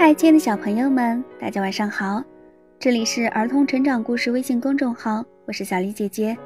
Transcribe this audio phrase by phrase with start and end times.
[0.00, 2.22] 嗨，亲爱的小朋友们，大家晚上好！
[2.78, 6.38] 这里是儿童成长故事微信公众号，我是小黎姐姐。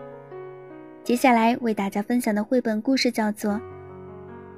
[1.04, 3.52] 接下来为大家分享的绘本故事叫做《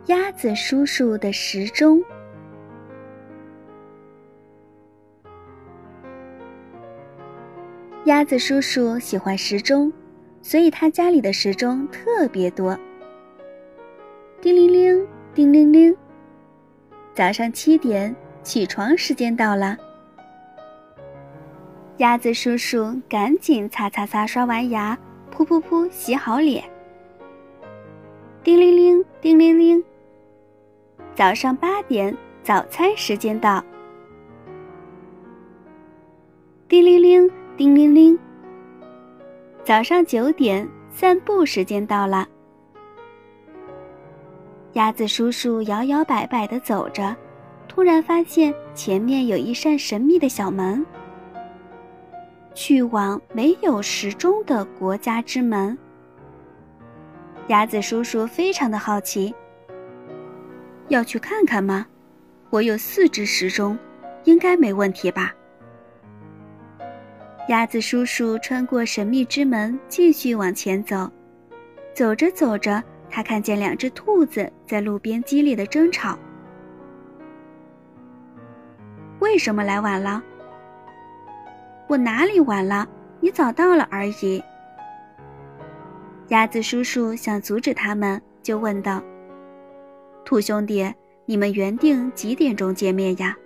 [0.06, 1.98] 鸭子叔叔的时钟》。
[8.04, 9.92] 鸭子叔叔喜欢时钟，
[10.40, 12.78] 所以他家里的时钟特别多。
[14.40, 15.04] 叮铃铃，
[15.34, 15.94] 叮铃铃，
[17.12, 18.14] 早上七点。
[18.44, 19.74] 起床时间到了，
[21.96, 24.96] 鸭子叔叔赶紧擦擦擦，刷完牙，
[25.34, 26.62] 噗噗噗，洗好脸。
[28.42, 29.82] 叮铃铃，叮铃铃，
[31.14, 33.64] 早上八点，早餐时间到。
[36.68, 38.18] 叮铃铃，叮铃铃，
[39.64, 42.28] 早上九点，散步时间到了。
[44.74, 47.16] 鸭子叔叔摇摇摆摆的走着。
[47.74, 50.86] 突然发现前面有一扇神秘的小门，
[52.54, 55.76] 去往没有时钟的国家之门。
[57.48, 59.34] 鸭子叔叔非常的好奇，
[60.86, 61.84] 要去看看吗？
[62.48, 63.76] 我有四只时钟，
[64.22, 65.34] 应该没问题吧？
[67.48, 71.10] 鸭子叔叔穿过神秘之门，继续往前走。
[71.92, 72.80] 走着走着，
[73.10, 76.16] 他看见两只兔子在路边激烈的争吵。
[79.34, 80.22] 为什么来晚了？
[81.88, 82.88] 我哪里晚了？
[83.18, 84.40] 你早到了而已。
[86.28, 89.02] 鸭子叔叔想阻止他们，就问道
[90.24, 90.88] ：“兔兄弟，
[91.26, 93.36] 你们原定几点钟见面呀？”“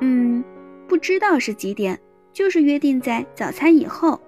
[0.00, 0.44] 嗯，
[0.86, 1.98] 不知道是几点，
[2.34, 4.20] 就是约定在早餐以后。”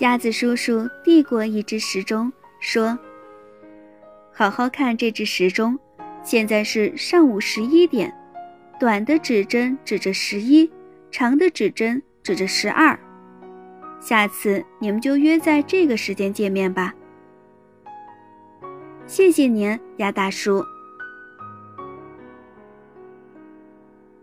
[0.00, 2.98] 鸭子叔叔递过一只时钟，说
[4.32, 5.78] ：“好好看这只时钟。”
[6.22, 8.14] 现在是上午十一点，
[8.78, 10.70] 短的指针指着十一，
[11.10, 12.98] 长的指针指着十二。
[14.00, 16.94] 下次你们就约在这个时间见面吧。
[19.06, 20.64] 谢谢您，鸭大叔。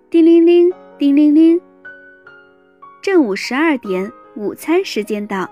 [0.10, 1.60] 叮铃铃，叮铃铃，
[3.02, 5.50] 正午十二点，午餐时间到。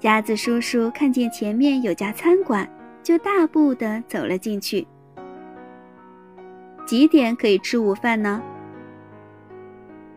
[0.00, 2.68] 鸭子叔叔看见前面有家餐馆。
[3.02, 4.86] 就大步的走了进去。
[6.86, 8.42] 几点可以吃午饭呢？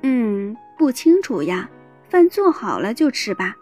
[0.03, 1.69] 嗯，不清楚呀。
[2.07, 3.56] 饭做好了就吃吧。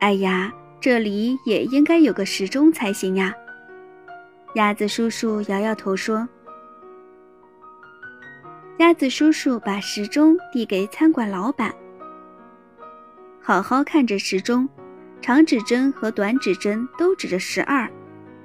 [0.00, 3.32] 哎呀，这里也应该有个时钟才行呀。
[4.54, 6.28] 鸭子叔叔摇摇头说
[8.78, 11.74] ：“鸭子叔叔把时钟递给餐馆老板，
[13.40, 14.68] 好好看着时钟。”
[15.22, 17.88] 长指针和短指针都指着十二，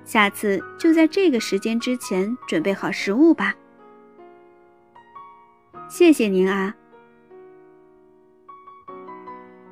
[0.06, 3.56] 下次就在这个时间之前准备好食物吧。
[5.90, 6.76] 谢谢您啊！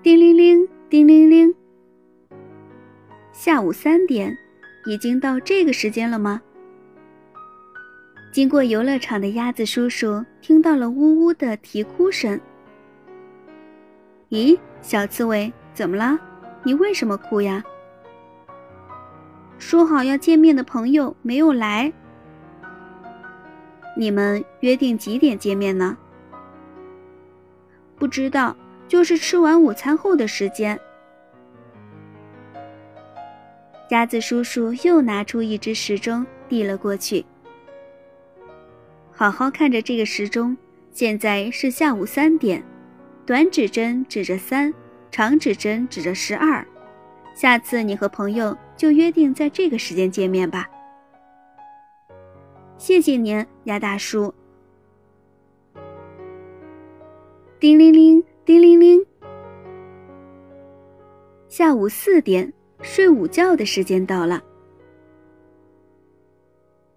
[0.01, 1.53] 叮铃铃，叮铃铃，
[3.31, 4.35] 下午三点，
[4.85, 6.41] 已经到这个时间了吗？
[8.31, 12.39] 经过游乐场的鸭子叔叔听到了呜呜的啼哭声。
[14.29, 16.19] 咦，小刺猬，怎么了？
[16.65, 17.63] 你为什么哭呀？
[19.59, 21.93] 说好要见面的朋友没有来。
[23.95, 25.95] 你们约定几点见面呢？
[27.97, 30.77] 不知道，就是吃完午餐后的时间。
[33.89, 37.23] 鸭子叔叔又拿出一只时钟递了过去。
[39.11, 40.57] 好好看着这个时钟，
[40.91, 42.63] 现在是下午三点，
[43.25, 44.73] 短指针指着三。
[45.15, 46.67] 长指针指着十二，
[47.33, 50.69] 下次你和朋友就约定在这个时间见面吧。
[52.77, 54.33] 谢谢您，鸭大叔。
[57.61, 59.01] 叮铃铃，叮铃铃，
[61.47, 62.51] 下午四点，
[62.81, 64.43] 睡午觉的时间到了。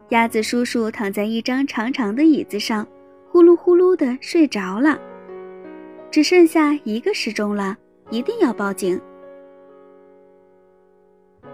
[0.08, 2.84] 鸭子叔叔躺在一张长长的椅子上，
[3.30, 4.98] 呼噜呼噜的睡着了。
[6.10, 7.78] 只剩下一个时钟了。
[8.10, 9.00] 一定要报警！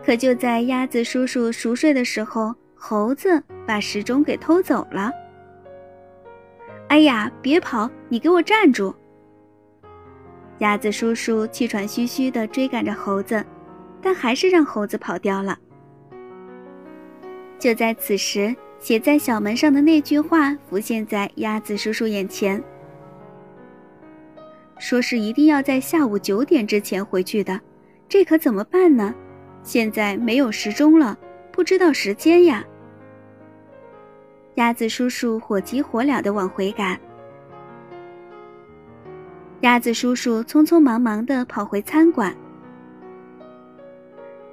[0.04, 5.10] 可就在鸭子叔叔熟睡的时候，猴子把时钟给偷走了。
[6.88, 7.90] 哎呀，别跑！
[8.08, 8.94] 你给我站住！
[10.58, 13.44] 鸭子叔叔气喘吁吁地追赶着猴子，
[14.00, 15.58] 但还是让猴子跑掉了。
[17.58, 22.62] 就在此时，写在小门上的那句话浮现在鸭子叔叔眼前。
[24.84, 27.58] 说是一定要在下午九点之前回去的，
[28.06, 29.14] 这可怎么办呢？
[29.62, 31.18] 现在没有时钟了，
[31.50, 32.62] 不知道时间呀。
[34.56, 37.00] 鸭子叔叔火急火燎地往回赶。
[39.62, 42.36] 鸭子叔叔匆匆忙忙地跑回餐馆。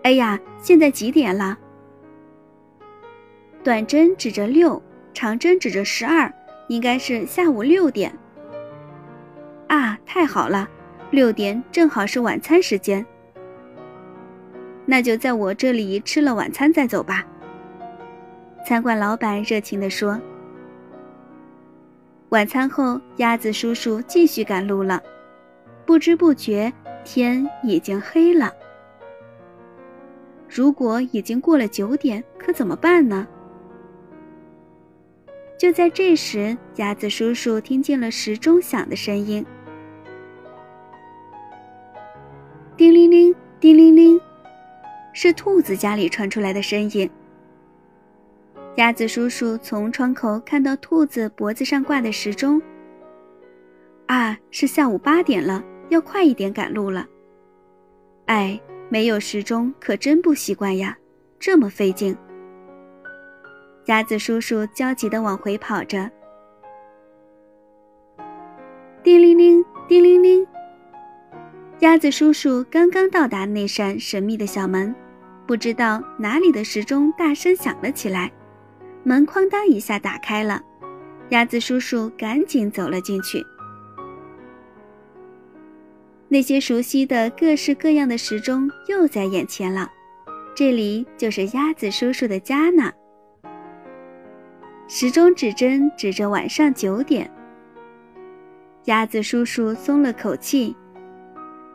[0.04, 1.60] 哎呀，现在几点了？
[3.62, 4.82] 短针指着六，
[5.14, 6.34] 长针指着十二，
[6.70, 8.18] 应该是下午六点。
[10.22, 10.70] 太好了，
[11.10, 13.04] 六点正好是晚餐时间。
[14.86, 17.26] 那就在我这里吃了晚餐再走吧。
[18.64, 20.22] 餐馆老板热情地说。
[22.30, 25.02] 晚餐后，鸭子叔叔继续赶路了，
[25.88, 26.72] 不知不觉
[27.04, 28.54] 天已经黑了。
[30.48, 33.28] 如果已经过了九点，可怎么办呢？
[35.58, 39.44] 就在这时，鸭子叔叔听见了时钟响的声音，
[42.82, 44.20] 叮铃铃，叮铃铃。
[45.14, 47.08] 是兔子家里传出来的声音。
[48.78, 52.60] 鸭子叔叔从窗口看到兔子脖子上挂的时钟。
[54.08, 57.06] 啊，是下午八点了，要快一点赶路了。
[58.26, 60.98] 哎，没有时钟可真不习惯呀，
[61.38, 62.18] 这么费劲。
[63.86, 66.10] 鸭子叔叔焦急地往回跑着。
[69.04, 70.44] 叮铃铃，叮铃铃。
[71.82, 74.94] 鸭子叔叔刚刚到达那扇神秘的小门，
[75.48, 78.32] 不知道哪里的时钟大声响了起来，
[79.04, 80.62] 门哐当一下打开了，
[81.30, 83.44] 鸭子叔叔赶紧走了进去。
[86.28, 89.90] 那些熟悉的各式各样的时钟又在眼前了，
[90.56, 92.92] 这里就是鸭子叔叔的家呢。
[94.88, 97.28] 时钟指针指着晚上九点，
[98.86, 100.76] 鸭子叔叔松了口气。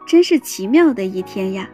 [0.07, 1.69] 真是奇妙的一天呀！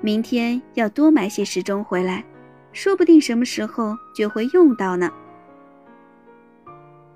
[0.00, 2.24] 明天要多买些时钟回来，
[2.72, 5.08] 说不定什么时候就会用到呢。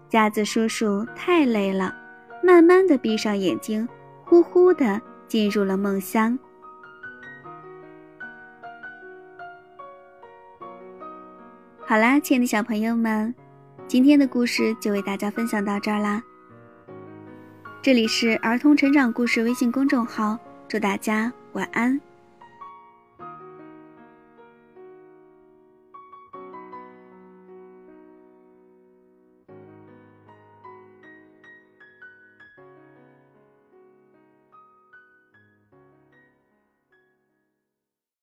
[0.09, 1.93] 夹子叔叔太累了，
[2.41, 3.89] 慢慢的闭上眼睛，
[4.25, 6.39] 呼呼的进入了梦乡。
[11.81, 13.35] 好啦，亲爱的小朋友们，
[13.89, 16.23] 今天的故事就为大家分享到这儿啦。
[17.83, 20.39] 这里是儿童成长故事微信公众号，
[20.69, 22.14] 祝大家晚安。